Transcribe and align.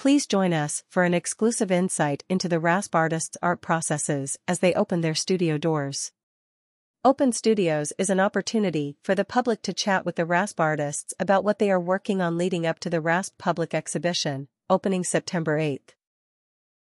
Please 0.00 0.26
join 0.26 0.54
us 0.54 0.82
for 0.88 1.04
an 1.04 1.12
exclusive 1.12 1.70
insight 1.70 2.24
into 2.30 2.48
the 2.48 2.58
RASP 2.58 2.94
artists' 2.94 3.36
art 3.42 3.60
processes 3.60 4.38
as 4.48 4.60
they 4.60 4.72
open 4.72 5.02
their 5.02 5.14
studio 5.14 5.58
doors. 5.58 6.10
Open 7.04 7.32
Studios 7.32 7.92
is 7.98 8.08
an 8.08 8.18
opportunity 8.18 8.96
for 9.02 9.14
the 9.14 9.26
public 9.26 9.60
to 9.60 9.74
chat 9.74 10.06
with 10.06 10.16
the 10.16 10.24
RASP 10.24 10.58
artists 10.58 11.12
about 11.20 11.44
what 11.44 11.58
they 11.58 11.70
are 11.70 11.78
working 11.78 12.22
on 12.22 12.38
leading 12.38 12.64
up 12.64 12.78
to 12.78 12.88
the 12.88 13.02
RASP 13.02 13.36
public 13.36 13.74
exhibition, 13.74 14.48
opening 14.70 15.04
September 15.04 15.58
8th. 15.58 15.90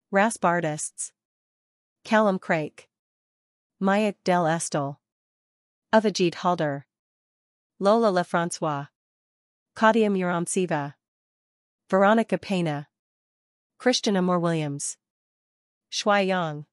RASP 0.10 0.44
artists. 0.44 1.12
Callum 2.04 2.40
Craik, 2.40 2.90
Maya 3.80 4.16
Del 4.24 4.48
Estel, 4.48 5.00
Avijit 5.94 6.34
Halder, 6.34 6.88
Lola 7.80 8.12
Lefrancois, 8.12 8.88
Claudia 9.76 10.10
Muramtseva, 10.10 10.96
Veronica 11.92 12.40
Pena, 12.40 12.88
Christian 13.84 14.16
Amor 14.16 14.40
Williams, 14.40 14.96
Shui 15.90 16.22
Yang. 16.22 16.66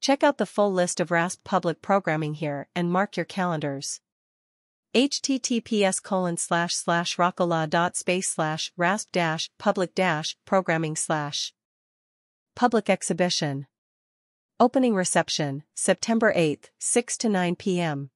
Check 0.00 0.24
out 0.24 0.38
the 0.38 0.44
full 0.44 0.72
list 0.72 0.98
of 0.98 1.12
RASP 1.12 1.44
public 1.44 1.80
programming 1.80 2.34
here 2.34 2.66
and 2.74 2.90
mark 2.90 3.16
your 3.16 3.24
calendars. 3.24 4.00
https 4.92 6.02
colon 6.02 6.36
slash 6.36 6.74
slash 6.74 7.16
space 7.94 8.28
slash 8.28 8.72
rasp 8.76 9.12
dash 9.12 9.50
public 9.56 9.94
dash 9.94 10.36
programming 10.44 10.96
slash 10.96 11.52
Public 12.56 12.90
exhibition. 12.90 13.68
Opening 14.58 14.96
reception, 14.96 15.62
September 15.76 16.32
8, 16.34 16.72
6 16.80 17.16
to 17.18 17.28
9 17.28 17.54
p.m. 17.54 18.10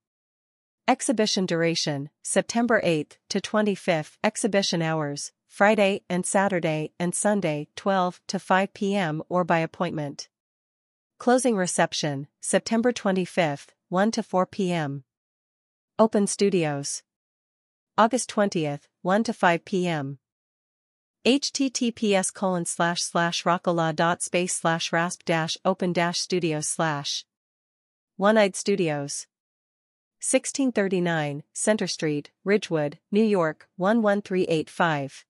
Exhibition 0.88 1.46
duration, 1.46 2.10
September 2.24 2.80
8 2.82 3.18
to 3.28 3.40
25. 3.40 4.18
Exhibition 4.24 4.82
hours, 4.82 5.30
Friday 5.50 6.02
and 6.08 6.24
Saturday 6.24 6.92
and 6.98 7.12
Sunday 7.12 7.66
12 7.74 8.20
to 8.28 8.38
5 8.38 8.72
p.m. 8.72 9.20
or 9.28 9.42
by 9.42 9.58
appointment. 9.58 10.28
Closing 11.18 11.56
reception, 11.56 12.28
September 12.40 12.92
25, 12.92 13.66
1 13.88 14.10
to 14.12 14.22
4 14.22 14.46
p.m. 14.46 15.02
Open 15.98 16.28
Studios. 16.28 17.02
August 17.98 18.30
20th, 18.30 18.82
1 19.02 19.24
to 19.24 19.32
5 19.32 19.64
p.m. 19.64 20.18
https 21.26 22.32
colon 22.32 22.64
slash 22.64 23.02
slash 23.02 23.44
dot 23.96 24.22
space 24.22 24.54
slash 24.54 24.92
rasp 24.92 25.24
dash 25.24 25.56
open 25.64 25.92
dash 25.92 26.20
studios 26.20 26.68
slash 26.68 27.26
One-Eyed 28.16 28.54
Studios 28.54 29.26
1639, 30.22 31.42
Center 31.52 31.86
Street, 31.88 32.30
Ridgewood, 32.44 32.98
New 33.10 33.24
York, 33.24 33.68
11385 33.78 35.26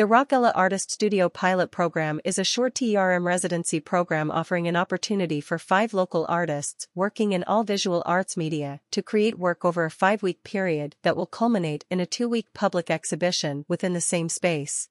the 0.00 0.06
Rockella 0.06 0.50
Artist 0.54 0.90
Studio 0.90 1.28
Pilot 1.28 1.70
Program 1.70 2.22
is 2.24 2.38
a 2.38 2.42
short 2.42 2.72
TRM 2.72 3.22
residency 3.26 3.80
program 3.80 4.30
offering 4.30 4.66
an 4.66 4.74
opportunity 4.74 5.42
for 5.42 5.58
five 5.58 5.92
local 5.92 6.24
artists 6.26 6.88
working 6.94 7.32
in 7.32 7.44
all 7.44 7.64
visual 7.64 8.02
arts 8.06 8.34
media 8.34 8.80
to 8.92 9.02
create 9.02 9.38
work 9.38 9.62
over 9.62 9.84
a 9.84 9.90
five-week 9.90 10.42
period 10.42 10.96
that 11.02 11.18
will 11.18 11.26
culminate 11.26 11.84
in 11.90 12.00
a 12.00 12.06
two-week 12.06 12.46
public 12.54 12.90
exhibition 12.90 13.66
within 13.68 13.92
the 13.92 14.00
same 14.00 14.30
space. 14.30 14.88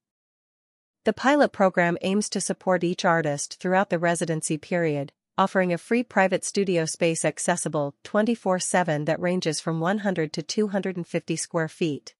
The 1.05 1.13
pilot 1.13 1.51
program 1.51 1.97
aims 2.01 2.29
to 2.29 2.39
support 2.39 2.83
each 2.83 3.03
artist 3.03 3.59
throughout 3.59 3.89
the 3.89 3.97
residency 3.97 4.59
period, 4.59 5.11
offering 5.39 5.73
a 5.73 5.79
free 5.79 6.03
private 6.03 6.45
studio 6.45 6.85
space 6.85 7.25
accessible 7.25 7.95
24-7 8.03 9.07
that 9.07 9.19
ranges 9.19 9.59
from 9.59 9.79
100 9.79 10.31
to 10.33 10.43
250 10.43 11.35
square 11.35 11.67
feet. 11.67 12.13